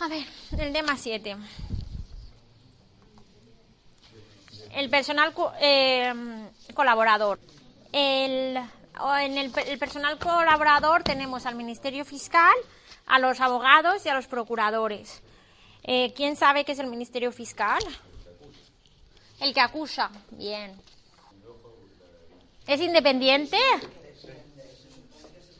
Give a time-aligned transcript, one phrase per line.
[0.00, 0.26] a ver,
[0.58, 1.36] el tema 7.
[4.72, 6.12] El personal eh,
[6.74, 7.38] colaborador.
[7.92, 12.54] El, en el, personal colaborador tenemos al Ministerio Fiscal,
[13.06, 15.22] a los abogados y a los procuradores.
[15.84, 17.82] Eh, ¿Quién sabe qué es el Ministerio Fiscal?
[19.40, 20.10] El que acusa.
[20.32, 20.74] Bien.
[22.66, 23.58] ¿Es independiente?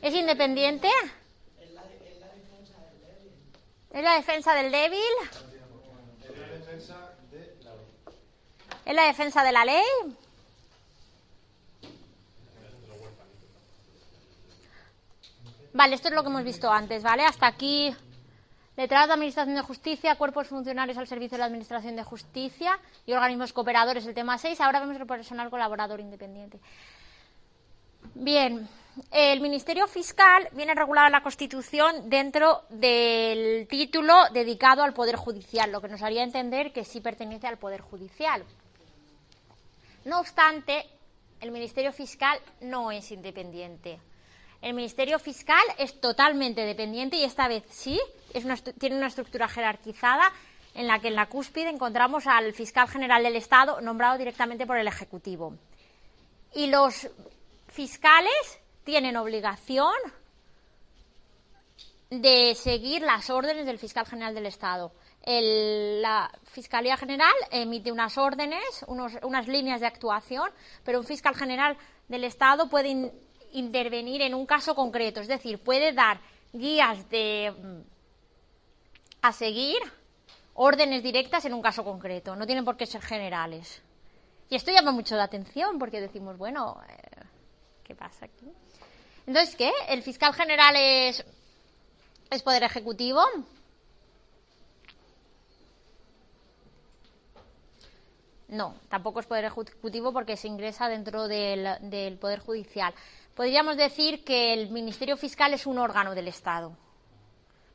[0.05, 0.87] ¿Es independiente?
[3.89, 4.99] ¿Es la defensa del débil?
[8.85, 9.83] ¿Es la defensa de la ley?
[15.73, 17.23] Vale, esto es lo que hemos visto antes, ¿vale?
[17.23, 17.91] Hasta aquí,
[18.77, 23.13] detrás de Administración de Justicia, cuerpos funcionarios al servicio de la Administración de Justicia y
[23.13, 24.61] organismos cooperadores, el tema 6.
[24.61, 26.59] Ahora vemos el personal colaborador independiente.
[28.13, 28.69] Bien,
[29.11, 35.71] el Ministerio Fiscal viene regulado en la Constitución dentro del título dedicado al Poder Judicial,
[35.71, 38.43] lo que nos haría entender que sí pertenece al Poder Judicial.
[40.05, 40.85] No obstante,
[41.41, 43.99] el Ministerio Fiscal no es independiente.
[44.61, 47.99] El Ministerio Fiscal es totalmente dependiente y esta vez sí,
[48.79, 50.31] tiene una estructura jerarquizada
[50.73, 54.77] en la que en la cúspide encontramos al fiscal general del Estado nombrado directamente por
[54.77, 55.55] el Ejecutivo.
[56.53, 57.09] Y los
[57.67, 59.93] fiscales tienen obligación
[62.09, 64.93] de seguir las órdenes del fiscal general del Estado.
[65.25, 70.49] la Fiscalía General emite unas órdenes, unas líneas de actuación,
[70.83, 71.75] pero un fiscal general
[72.07, 73.11] del Estado puede
[73.53, 76.19] intervenir en un caso concreto, es decir, puede dar
[76.53, 77.51] guías de
[79.21, 79.77] a seguir,
[80.53, 83.81] órdenes directas en un caso concreto, no tienen por qué ser generales.
[84.47, 86.79] Y esto llama mucho la atención porque decimos, bueno,
[87.85, 88.51] ¿qué pasa aquí?
[89.27, 89.71] Entonces, ¿qué?
[89.87, 91.23] ¿El fiscal general es,
[92.29, 93.21] es poder ejecutivo?
[98.47, 102.93] No, tampoco es poder ejecutivo porque se ingresa dentro del, del poder judicial.
[103.33, 106.77] Podríamos decir que el Ministerio Fiscal es un órgano del Estado,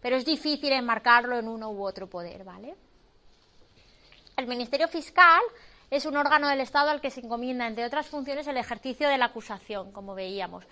[0.00, 2.74] pero es difícil enmarcarlo en uno u otro poder, ¿vale?
[4.36, 5.40] El Ministerio Fiscal
[5.90, 9.18] es un órgano del Estado al que se encomienda, entre otras funciones, el ejercicio de
[9.18, 10.64] la acusación, como veíamos.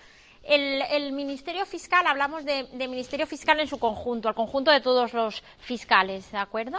[0.44, 5.42] El, Ministerio Fiscal, hablamos de, Ministerio Fiscal en su conjunto, al conjunto de todos los
[5.58, 6.78] fiscales, ¿de acuerdo?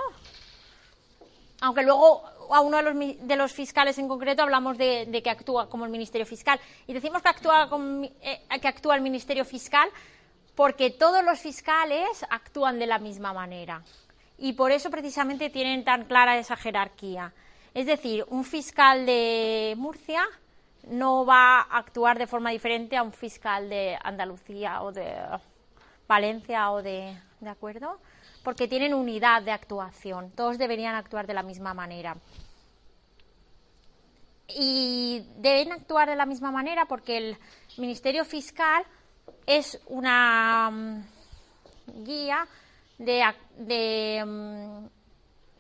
[1.62, 5.92] Aunque luego a uno de los, fiscales en concreto hablamos de, que actúa como el
[5.92, 6.60] Ministerio Fiscal.
[6.88, 7.70] Y decimos que actúa,
[8.22, 9.90] eh, que actúa el Ministerio Fiscal
[10.56, 13.84] porque todos los fiscales actúan de la misma manera.
[14.38, 17.34] Y por eso precisamente tienen tan clara esa jerarquía.
[17.74, 20.24] Es decir, un fiscal de Murcia
[20.88, 25.16] no va a actuar de forma diferente a un fiscal de Andalucía o de
[26.08, 28.00] Valencia o de, ¿de acuerdo?
[28.44, 32.18] Porque tienen unidad de actuación, todos deberían actuar de la misma manera.
[34.48, 37.38] Y deben actuar de la misma manera porque el
[37.78, 38.84] Ministerio Fiscal
[39.46, 42.48] es una mm, guía
[42.98, 44.86] de, mm,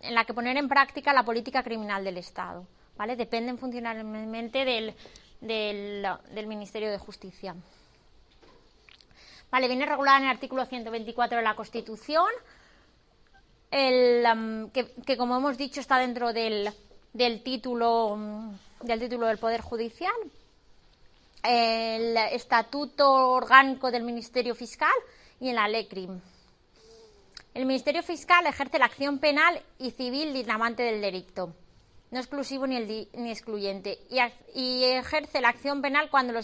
[0.02, 2.66] en la que poner en práctica la política criminal del Estado.
[3.00, 3.16] ¿vale?
[3.16, 4.94] Dependen funcionalmente del,
[5.40, 7.56] del, Ministerio de Justicia.
[9.50, 12.28] Vale, viene regulada en el artículo 124 de la Constitución,
[13.72, 16.70] el, que, como hemos dicho está dentro del,
[17.14, 18.18] del, título,
[18.82, 20.14] del título del Poder Judicial,
[21.44, 24.92] el Estatuto Orgánico del Ministerio Fiscal
[25.40, 26.20] y en la LECRIM.
[27.54, 31.56] El Ministerio Fiscal ejerce la acción penal y civil dinamante del delito
[32.12, 34.00] no exclusivo ni, excluyente,
[34.54, 36.38] y, ejerce la acción penal cuando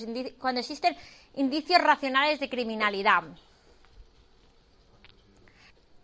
[0.60, 0.96] existen
[1.36, 3.24] indicios racionales de criminalidad.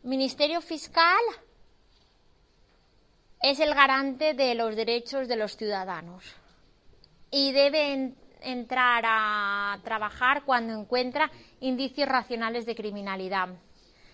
[0.03, 1.21] Ministerio Fiscal
[3.41, 6.23] es el garante de los derechos de los ciudadanos
[7.29, 13.49] y debe entrar a trabajar cuando encuentra indicios racionales de criminalidad.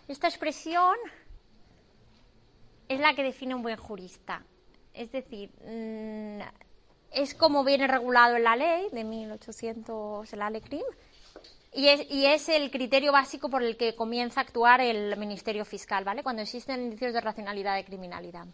[0.08, 0.96] Esta expresión
[2.88, 4.44] es la que define un buen jurista
[4.98, 6.42] es decir, mm,
[7.12, 10.62] es como viene regulado en la ley de 1800, la ley
[11.74, 15.64] y es, y es, el criterio básico por el que comienza a actuar el Ministerio
[15.66, 16.24] Fiscal, ¿vale?
[16.24, 18.48] Cuando existen indicios de racionalidad de criminalidad.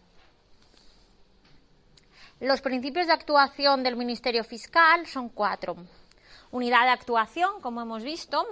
[2.40, 5.76] Los principios de actuación del Ministerio Fiscal son cuatro.
[6.50, 8.44] Unidad de actuación, como hemos visto.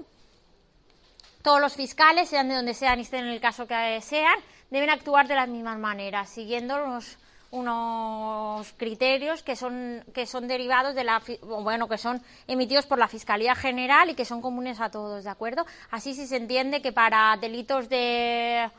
[1.42, 4.34] Todos los fiscales, sean de donde sean y estén en el caso que sean,
[4.70, 7.18] deben actuar de las mismas maneras, siguiendo los,
[7.52, 13.08] unos criterios que son que son derivados de la bueno que son emitidos por la
[13.08, 16.92] fiscalía general y que son comunes a todos de acuerdo así sí se entiende que
[16.92, 18.70] para delitos de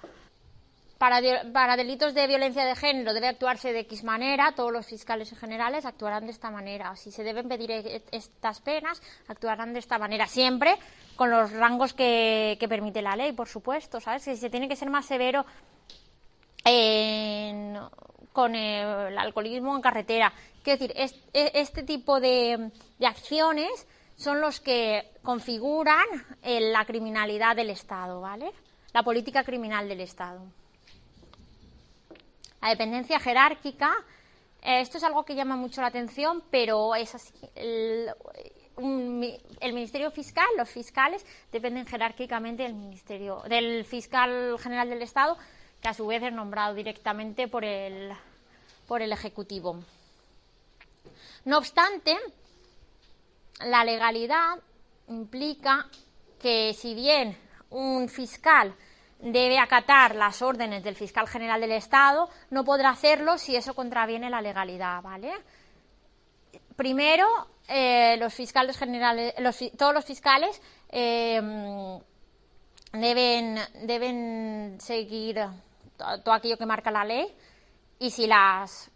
[1.04, 5.38] para, para, delitos de violencia de género debe actuarse de X manera, todos los fiscales
[5.38, 6.96] generales actuarán de esta manera.
[6.96, 10.78] Si se deben pedir e, estas penas, actuarán de esta manera, siempre
[11.18, 14.24] con los rangos que, que permite la ley, por supuesto, ¿sabes?
[14.24, 15.46] Que se tiene que ser más severo
[16.64, 17.78] en,
[18.32, 20.32] con el alcoholismo en carretera.
[20.64, 20.96] Quiero decir,
[21.34, 22.72] e, este tipo de,
[23.06, 26.06] acciones son los que configuran
[26.44, 28.54] la criminalidad del Estado, ¿vale?
[28.94, 30.63] La política criminal del Estado.
[32.64, 33.94] La dependencia jerárquica,
[34.62, 37.34] eh, esto es algo que llama mucho la atención, pero es así.
[37.56, 38.10] El,
[39.60, 45.38] el, Ministerio Fiscal, los fiscales, dependen jerárquicamente del Ministerio, del Fiscal General del Estado
[45.82, 48.14] que a su vez es nombrado directamente por el,
[48.88, 49.84] por el Ejecutivo.
[51.44, 52.18] No obstante,
[53.60, 54.58] la legalidad
[55.10, 55.90] implica
[56.40, 57.38] que si bien
[57.70, 58.74] un fiscal
[59.20, 64.30] debe acatar las órdenes del fiscal general del Estado, no podrá hacerlo si eso contraviene
[64.30, 65.32] la legalidad, ¿vale?
[66.76, 67.28] Primero,
[67.68, 69.34] eh, los fiscales generales,
[69.78, 71.42] todos los fiscales eh,
[72.92, 75.40] deben, deben seguir
[75.98, 77.34] todo aquello que marca la ley
[78.00, 78.92] y si las,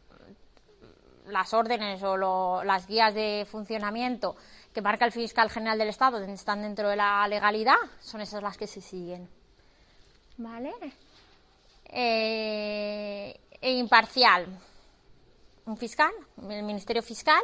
[1.27, 4.35] las órdenes o las guías de funcionamiento
[4.73, 8.57] que marca el fiscal general del Estado están dentro de la legalidad, son esas las
[8.57, 9.36] que se siguen.
[10.37, 10.73] ¿Vale?
[11.85, 14.47] Eh, e imparcial.
[15.65, 16.11] Un fiscal,
[16.49, 17.41] el Ministerio Fiscal,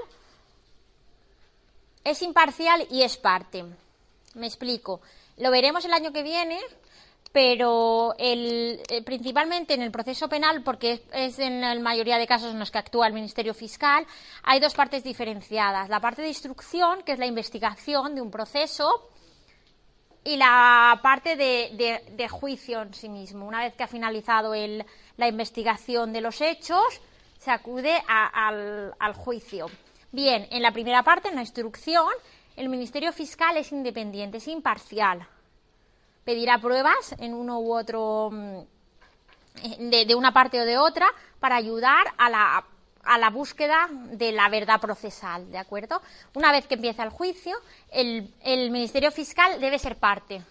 [2.04, 3.66] es imparcial y es parte.
[4.36, 5.02] Me explico.
[5.38, 6.60] Lo veremos el año que viene
[7.34, 12.52] pero el, eh, principalmente en el proceso penal, porque es, en la mayoría de casos
[12.52, 14.06] en los que actúa el Ministerio Fiscal,
[14.44, 15.90] hay dos partes diferenciadas.
[15.90, 19.10] La parte de instrucción, que es la investigación de un proceso,
[20.24, 23.48] y la parte de, juicio en sí mismo.
[23.48, 24.54] Una vez que ha finalizado
[25.18, 27.02] la investigación de los hechos,
[27.38, 29.70] se acude al, al juicio.
[30.12, 32.08] Bien, en la primera parte, en la instrucción,
[32.56, 35.28] el Ministerio Fiscal es independiente, es imparcial
[36.24, 38.60] pedirá pruebas en uno u otro mm,
[39.90, 41.08] de, una parte o de otra
[41.40, 42.66] para ayudar a la,
[43.04, 46.02] a la búsqueda de la verdad procesal, ¿de acuerdo?
[46.34, 47.56] Una vez que empieza el juicio,
[47.92, 50.42] el, el Ministerio Fiscal debe ser parte,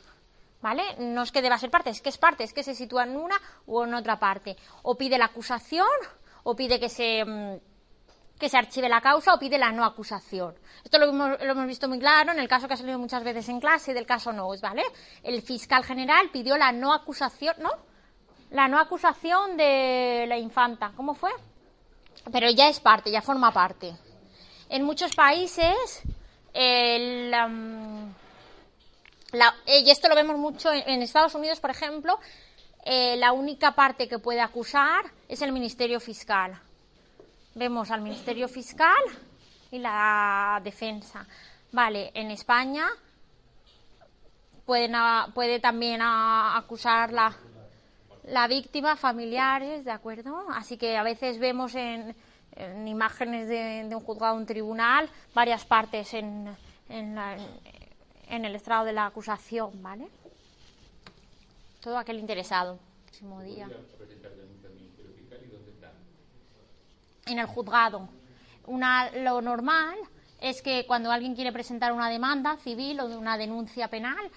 [0.61, 0.83] ¿vale?
[0.99, 3.17] No es que deba ser parte, es que es parte, es que se sitúa en
[3.17, 4.57] una u en otra parte.
[4.83, 5.89] O pide la acusación,
[6.45, 7.57] o pide que se mm,
[8.43, 10.57] que se archive la causa o pide la no acusación.
[10.83, 13.61] Esto lo hemos, visto muy claro en el caso que ha salido muchas veces en
[13.61, 14.83] clase del caso Nous, ¿vale?
[15.23, 17.71] El fiscal general pidió la no acusación, ¿no?
[18.51, 20.91] La no acusación de la infanta.
[20.97, 21.31] ¿Cómo fue?
[22.31, 23.97] Pero ya es parte, ya forma parte.
[24.69, 26.03] En muchos países,
[26.53, 27.35] el,
[29.67, 32.19] y esto lo vemos mucho en, Estados Unidos, por ejemplo,
[32.85, 36.61] eh, la única parte que puede acusar es el Ministerio Fiscal
[37.55, 39.03] vemos al Ministerio Fiscal
[39.71, 41.27] y la Defensa.
[41.73, 42.89] Vale, en España
[44.65, 44.95] pueden,
[45.35, 47.35] puede también acusar la,
[48.25, 50.45] la víctima, familiares, ¿de acuerdo?
[50.51, 52.15] Así que a veces vemos en,
[52.87, 56.55] imágenes de, un juzgado, un tribunal, varias partes en,
[56.89, 57.19] en,
[58.29, 60.09] en el estrado de la acusación, ¿vale?
[61.81, 62.79] Todo aquel interesado.
[63.45, 63.69] Día
[67.27, 68.09] en el juzgado.
[68.67, 69.97] Una, lo normal
[70.41, 74.31] es que cuando alguien quiere presentar una demanda civil o una denuncia penal,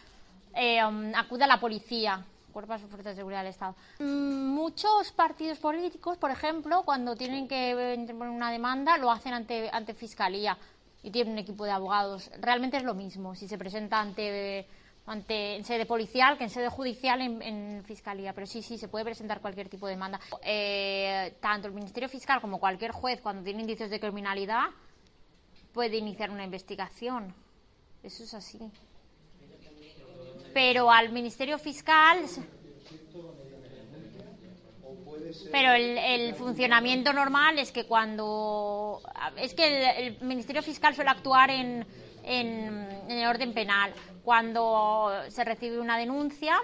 [0.56, 2.24] eh, um, acude a la policía,
[2.56, 3.76] cuerpos de fuerzas de seguridad del Estado.
[4.00, 9.70] Mm, muchos partidos políticos, por ejemplo, cuando tienen que interponer una demanda, lo hacen ante,
[9.74, 10.58] ante fiscalía
[11.04, 12.32] y tienen un equipo de abogados.
[12.40, 14.66] Realmente es lo mismo si se presenta ante
[15.06, 18.32] ante, en sede policial que en sede judicial en, fiscalía.
[18.32, 20.22] Pero sí, sí, se puede presentar cualquier tipo de demanda.
[20.42, 24.68] Eh, tanto el Ministerio Fiscal como cualquier juez, cuando tiene indicios de criminalidad,
[25.74, 27.36] puede iniciar una investigación.
[28.02, 28.60] Eso es así.
[30.56, 32.18] Pero al Ministerio Fiscal.
[35.52, 39.02] Pero el, funcionamiento normal es que cuando.
[39.36, 39.66] Es que
[39.98, 41.86] el, Ministerio Fiscal suele actuar en,
[42.24, 43.94] en, el orden penal
[44.24, 46.58] Cuando se recibe una denuncia,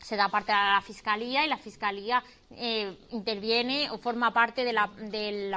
[0.00, 4.72] se da parte a la fiscalía y la fiscalía eh, interviene o forma parte de
[4.72, 5.50] la, de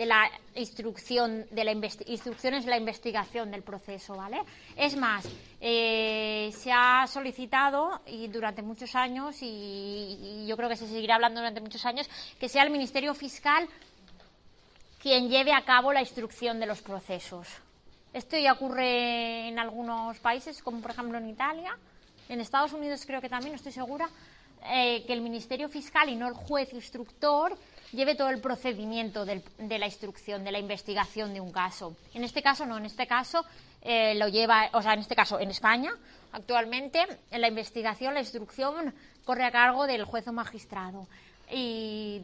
[0.00, 4.40] de la instrucción de la instrucciones de la investigación del proceso, ¿vale?
[4.74, 5.28] Es más,
[5.60, 11.40] eh, se ha solicitado y durante muchos años y, yo creo que se seguirá hablando
[11.40, 13.68] durante muchos años que sea el Ministerio Fiscal
[15.02, 17.46] quien lleve a cabo la instrucción de los procesos.
[18.14, 21.76] Esto ya ocurre en algunos países, como por ejemplo en Italia
[22.30, 24.08] en Estados Unidos creo que también, no estoy segura,
[24.64, 27.54] eh, que el Ministerio Fiscal y no el juez instructor
[27.92, 31.96] lleve todo el procedimiento de la instrucción, de la investigación de un caso.
[32.14, 33.44] En este caso no, en este caso
[33.82, 35.92] eh, lo lleva, o sea, en este caso en España,
[36.32, 38.94] actualmente, en la investigación, la instrucción
[39.24, 41.06] corre a cargo del juez o magistrado.
[41.50, 42.22] Y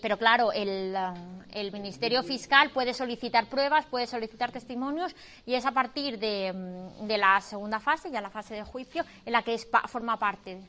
[0.00, 5.14] pero claro, um, el, Ministerio Fiscal puede solicitar pruebas, puede solicitar testimonios
[5.44, 9.32] y es a partir de, um, la segunda fase, ya la fase de juicio, en
[9.32, 10.60] la que forma parte.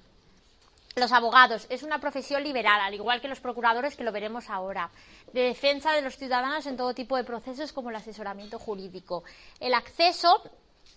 [0.97, 1.67] Los abogados.
[1.69, 4.89] Es una profesión liberal, al igual que los procuradores, que lo veremos ahora,
[5.31, 9.23] de defensa de los ciudadanos en todo tipo de procesos como el asesoramiento jurídico.
[9.59, 10.41] El acceso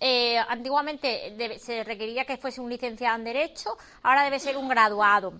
[0.00, 5.34] eh, antiguamente se requería que fuese un licenciado en Derecho, ahora debe ser un graduado.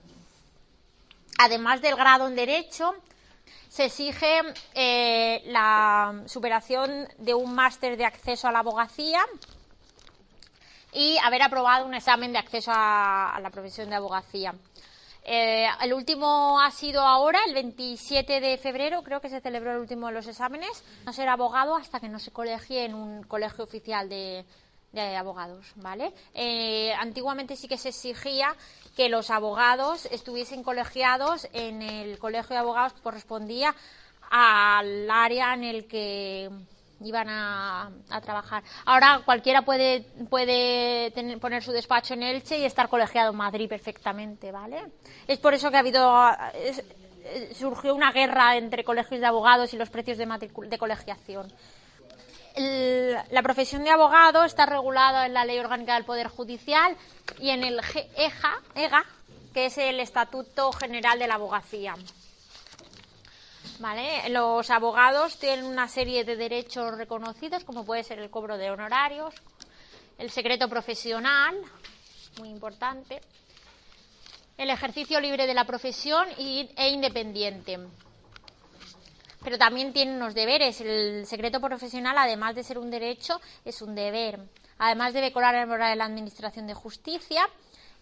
[1.38, 2.92] Además del grado en Derecho,
[3.70, 4.42] se exige
[4.74, 9.24] eh, la superación de un máster de acceso a la abogacía
[10.92, 14.54] y haber aprobado un examen de acceso a, la profesión de abogacía.
[15.22, 19.78] Eh, el último ha sido ahora, el 27 de febrero, creo que se celebró el
[19.78, 20.82] último de los exámenes.
[21.04, 24.44] No ser abogado hasta que no se colegie en un colegio oficial de,
[25.16, 26.12] abogados, ¿vale?
[26.34, 28.56] Eh, antiguamente sí que se exigía
[28.96, 33.74] que los abogados estuviesen colegiados en el colegio de abogados que correspondía
[34.30, 36.50] al área en el que
[37.02, 37.90] iban a,
[38.22, 38.62] trabajar.
[38.84, 44.52] Ahora cualquiera puede, puede poner su despacho en Elche y estar colegiado en Madrid perfectamente,
[44.52, 44.92] ¿vale?
[45.26, 46.30] Es por eso que ha habido,
[47.54, 51.52] surgió una guerra entre colegios de abogados y los precios de, de colegiación
[52.56, 56.96] la profesión de abogado está regulada en la Ley Orgánica del Poder Judicial
[57.38, 57.80] y en el
[58.16, 59.04] EJA, EGA,
[59.54, 61.94] que es el Estatuto General de la Abogacía.
[64.28, 69.34] Los abogados tienen una serie de derechos reconocidos, como puede ser el cobro de honorarios,
[70.18, 71.56] el secreto profesional,
[72.38, 73.20] muy importante,
[74.58, 77.78] el ejercicio libre de la profesión e independiente
[79.42, 80.80] pero también tiene unos deberes.
[80.82, 84.38] El secreto profesional, además de ser un derecho, es un deber.
[84.76, 87.48] Además debe colaborar en la Administración de Justicia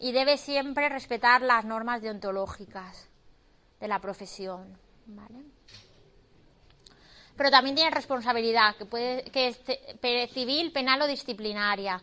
[0.01, 3.09] y debe siempre respetar las normas deontológicas
[3.81, 4.77] de la profesión.
[7.39, 12.03] Pero también tiene responsabilidad, que, puede, que es civil, penal o disciplinaria.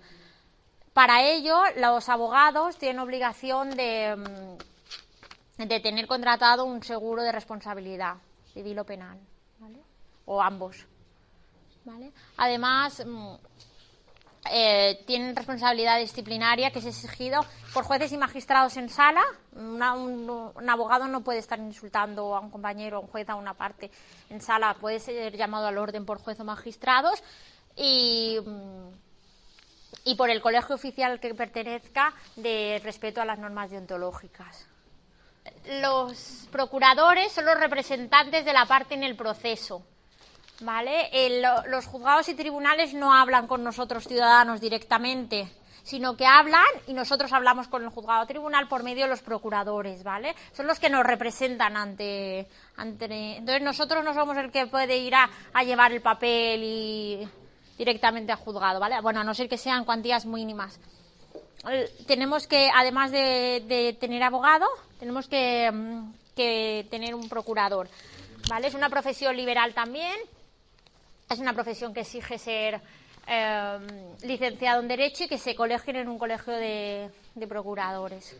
[0.93, 8.15] Para ello, los abogados tienen obligación de, mm, de tener contratado un seguro de responsabilidad
[8.53, 9.19] civil o penal,
[9.59, 9.79] ¿vale?
[10.25, 10.85] O ambos,
[11.83, 12.13] ¿vale?
[12.37, 13.35] Además, mm,
[14.51, 19.23] eh, tienen responsabilidad disciplinaria que es exigido por jueces y magistrados en sala.
[19.53, 23.89] un, abogado no puede estar insultando a un compañero, a un juez, a una parte
[24.29, 24.75] en sala.
[24.75, 27.23] Puede ser llamado al orden por juez o magistrados
[27.75, 34.67] y, mm, por el colegio oficial al que pertenezca de respeto a las normas deontológicas
[35.81, 39.85] los procuradores son los representantes de la parte en el proceso.
[40.61, 41.09] ¿Vale?
[41.67, 45.51] los juzgados y tribunales no hablan con nosotros ciudadanos directamente,
[45.83, 50.03] sino que hablan y nosotros hablamos con el juzgado tribunal por medio de los procuradores,
[50.03, 50.33] ¿vale?
[50.53, 52.47] Son los que nos representan ante,
[52.77, 53.05] ante
[53.37, 55.29] entonces nosotros no somos el que puede ir a,
[55.63, 57.29] llevar el papel y
[57.77, 58.99] directamente a juzgado, ¿vale?
[59.01, 60.79] Bueno, a no ser que sean cuantías mínimas.
[61.69, 64.67] Eh, tenemos que, además de, tener abogado,
[64.99, 67.89] tenemos mm, que, tener un procurador.
[68.49, 68.67] ¿vale?
[68.67, 70.15] Es una profesión liberal también.
[71.29, 72.81] Es una profesión que exige ser
[73.27, 73.79] eh,
[74.23, 77.09] licenciado en Derecho y que se colegien en un colegio de,
[77.47, 78.35] procuradores.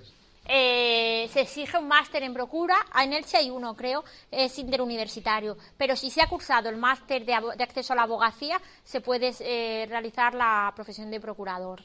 [0.47, 5.95] Eh, se exige un máster en procura, en Elche hay uno, creo, es interuniversitario, pero
[5.95, 10.71] si se ha cursado el máster de, acceso a la abogacía, se puede realizar la
[10.75, 11.81] profesión de procurador.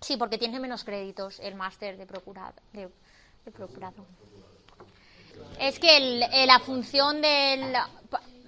[0.00, 2.54] Sí, porque tiene menos créditos el máster de procurado.
[2.72, 2.88] De,
[3.50, 4.04] procurado.
[5.58, 7.74] Es que la función del.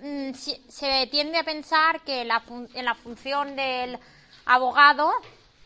[0.06, 2.42] Mm, se tiende a pensar que la
[2.75, 3.98] en la función del
[4.44, 5.10] abogado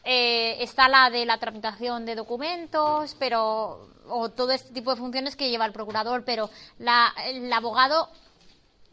[0.03, 5.37] eh, está la de la tramitación de documentos, pero o todo este tipo de funciones
[5.37, 8.09] que lleva el procurador, pero la, el abogado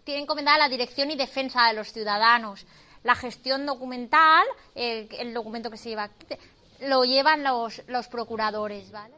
[0.04, 2.66] tiene encomendada la dirección y defensa de los ciudadanos
[3.04, 6.10] la gestión documental, el, el documento que se lleva,
[6.82, 9.06] lo llevan los, los procuradores, ¿vale?